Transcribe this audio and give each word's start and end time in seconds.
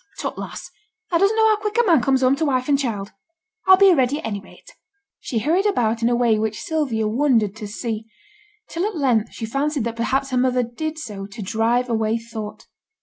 'Tut, 0.17 0.35
lass! 0.35 0.71
thou 1.11 1.19
doesn't 1.19 1.35
know 1.37 1.47
how 1.49 1.57
quick 1.61 1.75
a 1.79 1.85
man 1.85 2.01
comes 2.01 2.21
home 2.23 2.35
to 2.35 2.43
wife 2.43 2.67
and 2.67 2.79
child. 2.79 3.11
I'll 3.67 3.77
be 3.77 3.91
a' 3.91 3.95
ready 3.95 4.17
at 4.17 4.25
any 4.25 4.39
rate.' 4.41 4.73
She 5.19 5.37
hurried 5.37 5.67
about 5.67 6.01
in 6.01 6.09
a 6.09 6.15
way 6.15 6.39
which 6.39 6.59
Sylvia 6.59 7.07
wondered 7.07 7.55
to 7.57 7.67
see; 7.67 8.05
till 8.67 8.87
at 8.87 8.95
length 8.97 9.31
she 9.33 9.45
fancied 9.45 9.83
that 9.83 9.95
perhaps 9.95 10.31
her 10.31 10.37
mother 10.37 10.63
did 10.63 10.97
so 10.97 11.27
to 11.27 11.43
drive 11.43 11.87
away 11.87 12.17
thought. 12.17 12.65